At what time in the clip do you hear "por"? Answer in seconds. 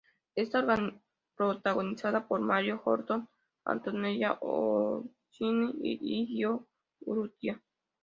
2.27-2.41